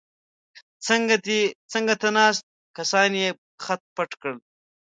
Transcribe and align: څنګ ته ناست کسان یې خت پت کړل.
څنګ 1.71 1.89
ته 2.01 2.09
ناست 2.17 2.43
کسان 2.77 3.09
یې 3.21 3.29
خت 3.63 3.81
پت 3.95 4.09
کړل. 4.19 4.37